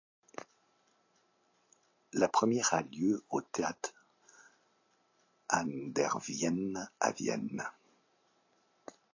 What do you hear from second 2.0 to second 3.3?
La première a lieu le